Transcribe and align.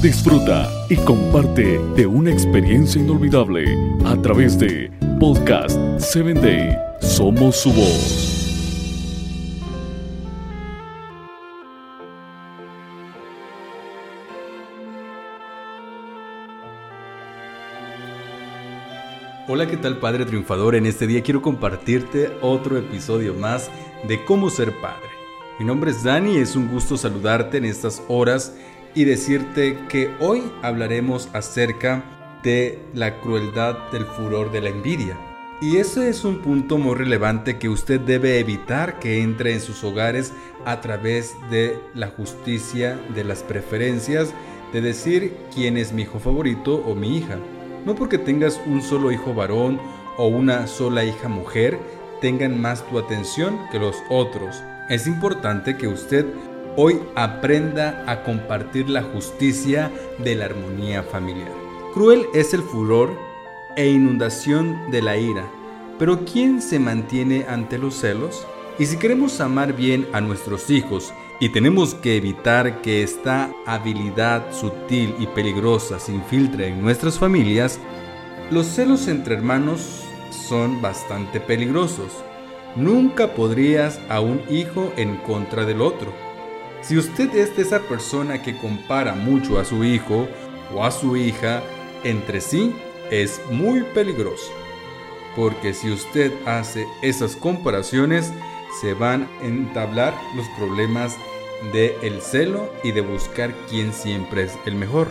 Disfruta 0.00 0.70
y 0.88 0.96
comparte 0.96 1.78
de 1.96 2.06
una 2.06 2.30
experiencia 2.30 3.00
inolvidable 3.00 3.64
a 4.04 4.16
través 4.22 4.56
de 4.58 4.92
Podcast 5.18 5.76
7 5.98 6.34
Day. 6.34 6.76
Somos 7.00 7.56
su 7.56 7.72
voz. 7.72 8.36
Hola, 19.48 19.66
¿qué 19.66 19.76
tal 19.76 19.98
Padre 19.98 20.26
Triunfador? 20.26 20.76
En 20.76 20.86
este 20.86 21.08
día 21.08 21.22
quiero 21.22 21.42
compartirte 21.42 22.36
otro 22.40 22.76
episodio 22.78 23.34
más 23.34 23.70
de 24.06 24.24
cómo 24.24 24.50
ser 24.50 24.72
padre. 24.80 25.08
Mi 25.58 25.64
nombre 25.64 25.90
es 25.90 26.04
Dani, 26.04 26.36
es 26.36 26.54
un 26.54 26.68
gusto 26.68 26.96
saludarte 26.96 27.56
en 27.56 27.64
estas 27.64 28.02
horas 28.08 28.54
y 28.96 29.04
decirte 29.04 29.78
que 29.88 30.10
hoy 30.18 30.42
hablaremos 30.62 31.28
acerca 31.34 32.02
de 32.42 32.80
la 32.94 33.20
crueldad 33.20 33.76
del 33.92 34.06
furor 34.06 34.50
de 34.50 34.62
la 34.62 34.70
envidia. 34.70 35.16
Y 35.60 35.76
ese 35.76 36.08
es 36.08 36.24
un 36.24 36.40
punto 36.40 36.78
muy 36.78 36.94
relevante 36.94 37.58
que 37.58 37.68
usted 37.68 38.00
debe 38.00 38.40
evitar 38.40 38.98
que 38.98 39.22
entre 39.22 39.52
en 39.52 39.60
sus 39.60 39.84
hogares 39.84 40.32
a 40.64 40.80
través 40.80 41.34
de 41.50 41.78
la 41.94 42.08
justicia 42.08 42.98
de 43.14 43.24
las 43.24 43.42
preferencias, 43.42 44.32
de 44.72 44.80
decir 44.80 45.36
quién 45.54 45.76
es 45.76 45.92
mi 45.92 46.02
hijo 46.02 46.18
favorito 46.18 46.76
o 46.86 46.94
mi 46.94 47.18
hija. 47.18 47.36
No 47.84 47.94
porque 47.94 48.18
tengas 48.18 48.60
un 48.66 48.82
solo 48.82 49.12
hijo 49.12 49.34
varón 49.34 49.78
o 50.16 50.26
una 50.26 50.66
sola 50.66 51.04
hija 51.04 51.28
mujer, 51.28 51.78
tengan 52.22 52.60
más 52.60 52.86
tu 52.88 52.98
atención 52.98 53.58
que 53.70 53.78
los 53.78 53.96
otros. 54.08 54.62
Es 54.88 55.06
importante 55.06 55.76
que 55.76 55.86
usted 55.86 56.26
hoy 56.76 57.00
aprenda 57.14 58.04
a 58.06 58.22
compartir 58.22 58.88
la 58.90 59.02
justicia 59.02 59.90
de 60.18 60.34
la 60.34 60.44
armonía 60.44 61.02
familiar. 61.02 61.50
Cruel 61.94 62.26
es 62.34 62.52
el 62.52 62.62
furor 62.62 63.18
e 63.76 63.88
inundación 63.88 64.90
de 64.90 65.02
la 65.02 65.16
ira, 65.16 65.46
pero 65.98 66.24
¿quién 66.24 66.60
se 66.60 66.78
mantiene 66.78 67.46
ante 67.48 67.78
los 67.78 67.94
celos? 67.94 68.46
Y 68.78 68.84
si 68.86 68.98
queremos 68.98 69.40
amar 69.40 69.72
bien 69.72 70.06
a 70.12 70.20
nuestros 70.20 70.68
hijos 70.68 71.14
y 71.40 71.48
tenemos 71.48 71.94
que 71.94 72.16
evitar 72.16 72.82
que 72.82 73.02
esta 73.02 73.50
habilidad 73.66 74.52
sutil 74.52 75.14
y 75.18 75.26
peligrosa 75.26 75.98
se 75.98 76.12
infiltre 76.12 76.68
en 76.68 76.82
nuestras 76.82 77.18
familias, 77.18 77.80
los 78.50 78.66
celos 78.66 79.08
entre 79.08 79.34
hermanos 79.34 80.04
son 80.30 80.82
bastante 80.82 81.40
peligrosos. 81.40 82.12
Nunca 82.76 83.34
podrías 83.34 83.98
a 84.10 84.20
un 84.20 84.42
hijo 84.50 84.92
en 84.98 85.16
contra 85.16 85.64
del 85.64 85.80
otro. 85.80 86.25
Si 86.86 86.96
usted 86.96 87.34
es 87.34 87.56
de 87.56 87.62
esa 87.62 87.80
persona 87.80 88.42
que 88.42 88.56
compara 88.56 89.12
mucho 89.14 89.58
a 89.58 89.64
su 89.64 89.82
hijo 89.82 90.28
o 90.72 90.84
a 90.84 90.92
su 90.92 91.16
hija 91.16 91.60
entre 92.04 92.40
sí, 92.40 92.72
es 93.10 93.40
muy 93.50 93.82
peligroso. 93.82 94.52
Porque 95.34 95.74
si 95.74 95.90
usted 95.90 96.32
hace 96.46 96.86
esas 97.02 97.34
comparaciones, 97.34 98.32
se 98.80 98.94
van 98.94 99.28
a 99.42 99.46
entablar 99.46 100.14
los 100.36 100.46
problemas 100.56 101.16
de 101.72 101.96
el 102.02 102.20
celo 102.20 102.72
y 102.84 102.92
de 102.92 103.00
buscar 103.00 103.52
quién 103.68 103.92
siempre 103.92 104.44
es 104.44 104.52
el 104.64 104.76
mejor. 104.76 105.08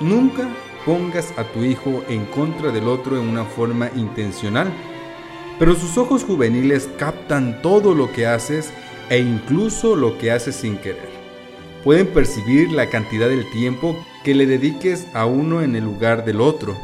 Nunca 0.00 0.48
pongas 0.86 1.34
a 1.36 1.44
tu 1.44 1.62
hijo 1.62 2.02
en 2.08 2.24
contra 2.24 2.70
del 2.70 2.88
otro 2.88 3.20
en 3.20 3.28
una 3.28 3.44
forma 3.44 3.90
intencional, 3.96 4.72
pero 5.58 5.74
sus 5.74 5.98
ojos 5.98 6.24
juveniles 6.24 6.88
captan 6.96 7.60
todo 7.60 7.94
lo 7.94 8.10
que 8.10 8.26
haces 8.26 8.72
e 9.10 9.18
incluso 9.18 9.96
lo 9.96 10.18
que 10.18 10.30
haces 10.30 10.56
sin 10.56 10.76
querer. 10.76 11.08
Pueden 11.84 12.06
percibir 12.08 12.70
la 12.70 12.88
cantidad 12.90 13.28
del 13.28 13.50
tiempo 13.50 13.96
que 14.24 14.34
le 14.34 14.46
dediques 14.46 15.06
a 15.14 15.26
uno 15.26 15.62
en 15.62 15.74
el 15.74 15.84
lugar 15.84 16.24
del 16.24 16.40
otro, 16.40 16.76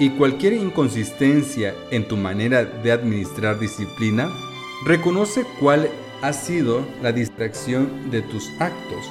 y 0.00 0.10
cualquier 0.10 0.52
inconsistencia 0.52 1.74
en 1.90 2.06
tu 2.06 2.16
manera 2.16 2.64
de 2.64 2.92
administrar 2.92 3.58
disciplina, 3.58 4.30
reconoce 4.86 5.44
cuál 5.58 5.88
ha 6.22 6.32
sido 6.32 6.86
la 7.02 7.12
distracción 7.12 8.10
de 8.10 8.22
tus 8.22 8.48
actos. 8.60 9.10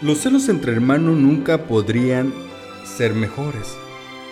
Los 0.00 0.18
celos 0.18 0.48
entre 0.48 0.72
hermanos 0.72 1.16
nunca 1.16 1.66
podrían 1.66 2.32
ser 2.84 3.14
mejores 3.14 3.76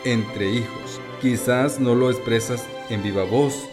entre 0.04 0.50
hijos. 0.50 1.00
Quizás 1.20 1.80
no 1.80 1.94
lo 1.94 2.10
expresas 2.10 2.64
en 2.88 3.02
viva 3.02 3.24
voz, 3.24 3.68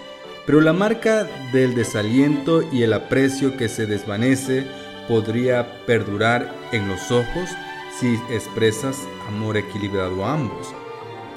pero 0.45 0.61
la 0.61 0.73
marca 0.73 1.27
del 1.51 1.73
desaliento 1.75 2.63
y 2.71 2.83
el 2.83 2.93
aprecio 2.93 3.55
que 3.55 3.69
se 3.69 3.85
desvanece 3.85 4.65
podría 5.07 5.85
perdurar 5.85 6.53
en 6.71 6.87
los 6.87 7.11
ojos 7.11 7.49
si 7.97 8.15
expresas 8.29 8.99
amor 9.27 9.57
equilibrado 9.57 10.25
a 10.25 10.33
ambos. 10.33 10.73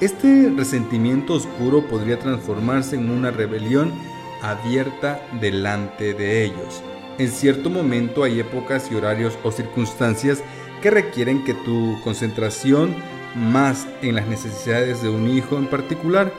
Este 0.01 0.51
resentimiento 0.55 1.33
oscuro 1.33 1.87
podría 1.87 2.19
transformarse 2.19 2.95
en 2.95 3.09
una 3.09 3.31
rebelión 3.31 3.93
abierta 4.41 5.21
delante 5.39 6.13
de 6.13 6.43
ellos. 6.43 6.83
En 7.17 7.31
cierto 7.31 7.69
momento 7.69 8.23
hay 8.23 8.39
épocas 8.39 8.91
y 8.91 8.95
horarios 8.95 9.37
o 9.43 9.51
circunstancias 9.51 10.43
que 10.81 10.91
requieren 10.91 11.43
que 11.43 11.55
tu 11.55 11.99
concentración 12.03 12.95
más 13.35 13.87
en 14.01 14.15
las 14.15 14.27
necesidades 14.27 15.01
de 15.01 15.09
un 15.09 15.27
hijo 15.27 15.57
en 15.57 15.67
particular 15.67 16.31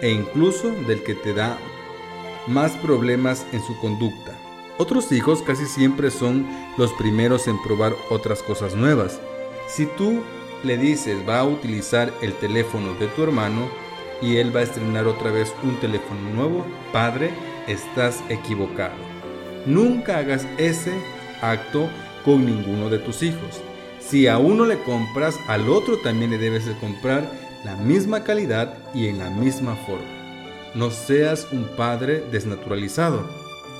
e 0.00 0.10
incluso 0.10 0.70
del 0.88 1.02
que 1.02 1.14
te 1.14 1.34
da 1.34 1.56
más 2.46 2.72
problemas 2.72 3.46
en 3.52 3.62
su 3.62 3.76
conducta. 3.78 4.32
Otros 4.76 5.12
hijos 5.12 5.42
casi 5.42 5.66
siempre 5.66 6.10
son 6.10 6.46
los 6.76 6.92
primeros 6.94 7.46
en 7.46 7.62
probar 7.62 7.94
otras 8.10 8.42
cosas 8.42 8.74
nuevas. 8.74 9.20
Si 9.68 9.86
tú 9.86 10.22
le 10.64 10.76
dices 10.78 11.16
va 11.28 11.40
a 11.40 11.44
utilizar 11.44 12.12
el 12.22 12.32
teléfono 12.34 12.94
de 12.94 13.06
tu 13.08 13.22
hermano 13.22 13.68
y 14.20 14.36
él 14.36 14.54
va 14.54 14.60
a 14.60 14.64
estrenar 14.64 15.06
otra 15.06 15.30
vez 15.30 15.52
un 15.62 15.76
teléfono 15.76 16.20
nuevo, 16.30 16.66
padre, 16.92 17.30
estás 17.68 18.22
equivocado. 18.28 18.96
Nunca 19.66 20.18
hagas 20.18 20.46
ese 20.58 20.92
acto 21.40 21.88
con 22.24 22.44
ninguno 22.44 22.90
de 22.90 22.98
tus 22.98 23.22
hijos. 23.22 23.60
Si 24.00 24.26
a 24.26 24.38
uno 24.38 24.66
le 24.66 24.78
compras, 24.82 25.38
al 25.48 25.68
otro 25.68 25.98
también 25.98 26.30
le 26.30 26.38
debes 26.38 26.66
de 26.66 26.76
comprar 26.78 27.30
la 27.64 27.76
misma 27.76 28.24
calidad 28.24 28.76
y 28.92 29.08
en 29.08 29.18
la 29.18 29.30
misma 29.30 29.76
forma. 29.76 30.23
No 30.74 30.90
seas 30.90 31.46
un 31.52 31.68
padre 31.76 32.24
desnaturalizado, 32.32 33.24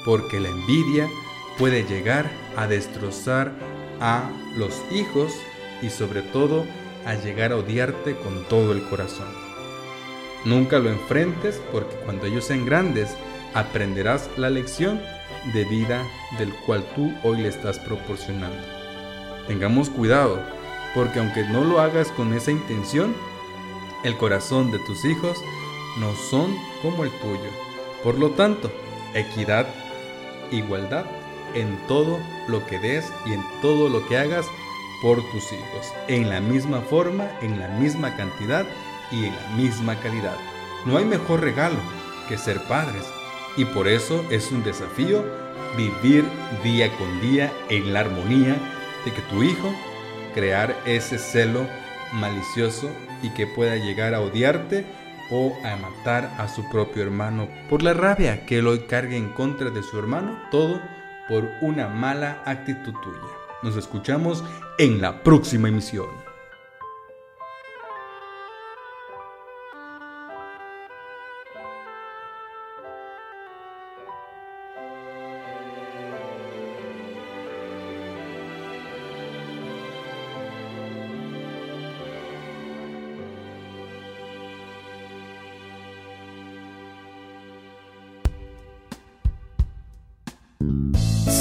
porque 0.04 0.38
la 0.38 0.48
envidia 0.48 1.08
puede 1.58 1.84
llegar 1.84 2.30
a 2.56 2.66
destrozar 2.66 3.52
a 4.00 4.30
los 4.56 4.80
hijos 4.92 5.32
y 5.82 5.90
sobre 5.90 6.22
todo 6.22 6.64
a 7.04 7.14
llegar 7.14 7.52
a 7.52 7.56
odiarte 7.56 8.14
con 8.16 8.44
todo 8.44 8.72
el 8.72 8.82
corazón. 8.84 9.26
Nunca 10.44 10.78
lo 10.78 10.90
enfrentes 10.90 11.60
porque 11.72 11.96
cuando 12.04 12.26
ellos 12.26 12.44
sean 12.44 12.64
grandes 12.64 13.16
aprenderás 13.54 14.28
la 14.36 14.50
lección 14.50 15.00
de 15.52 15.64
vida 15.64 16.06
del 16.38 16.52
cual 16.66 16.84
tú 16.94 17.12
hoy 17.22 17.42
le 17.42 17.48
estás 17.48 17.78
proporcionando. 17.78 18.62
Tengamos 19.48 19.90
cuidado, 19.90 20.38
porque 20.94 21.18
aunque 21.18 21.42
no 21.44 21.64
lo 21.64 21.80
hagas 21.80 22.08
con 22.12 22.34
esa 22.34 22.50
intención, 22.50 23.14
el 24.04 24.16
corazón 24.16 24.70
de 24.70 24.78
tus 24.80 25.04
hijos 25.04 25.38
no 25.98 26.14
son 26.14 26.56
como 26.82 27.04
el 27.04 27.10
tuyo. 27.10 27.50
Por 28.02 28.18
lo 28.18 28.30
tanto, 28.30 28.70
equidad, 29.14 29.66
igualdad 30.50 31.04
en 31.54 31.76
todo 31.86 32.18
lo 32.48 32.66
que 32.66 32.78
des 32.78 33.12
y 33.26 33.32
en 33.32 33.42
todo 33.62 33.88
lo 33.88 34.06
que 34.06 34.18
hagas 34.18 34.46
por 35.02 35.18
tus 35.30 35.52
hijos, 35.52 35.92
en 36.08 36.30
la 36.30 36.40
misma 36.40 36.80
forma, 36.80 37.30
en 37.42 37.58
la 37.58 37.68
misma 37.68 38.16
cantidad 38.16 38.66
y 39.10 39.26
en 39.26 39.34
la 39.34 39.48
misma 39.56 39.96
calidad. 40.00 40.36
No 40.84 40.96
hay 40.96 41.04
mejor 41.04 41.40
regalo 41.40 41.78
que 42.28 42.38
ser 42.38 42.60
padres 42.64 43.04
y 43.56 43.64
por 43.64 43.88
eso 43.88 44.24
es 44.30 44.50
un 44.50 44.64
desafío 44.64 45.24
vivir 45.76 46.24
día 46.62 46.90
con 46.96 47.20
día 47.20 47.52
en 47.68 47.92
la 47.92 48.00
armonía 48.00 48.56
de 49.04 49.12
que 49.12 49.20
tu 49.22 49.42
hijo 49.42 49.74
crear 50.34 50.76
ese 50.86 51.18
celo 51.18 51.66
malicioso 52.12 52.90
y 53.22 53.30
que 53.30 53.46
pueda 53.46 53.76
llegar 53.76 54.14
a 54.14 54.20
odiarte 54.20 54.84
o 55.30 55.56
a 55.64 55.76
matar 55.76 56.32
a 56.38 56.48
su 56.48 56.68
propio 56.70 57.02
hermano 57.02 57.48
por 57.68 57.82
la 57.82 57.94
rabia 57.94 58.46
que 58.46 58.58
él 58.58 58.66
hoy 58.66 58.80
cargue 58.80 59.16
en 59.16 59.28
contra 59.30 59.70
de 59.70 59.82
su 59.82 59.98
hermano, 59.98 60.38
todo 60.50 60.80
por 61.28 61.48
una 61.60 61.88
mala 61.88 62.42
actitud 62.44 62.94
tuya. 63.02 63.20
Nos 63.62 63.76
escuchamos 63.76 64.44
en 64.78 65.00
la 65.00 65.22
próxima 65.22 65.68
emisión. 65.68 66.23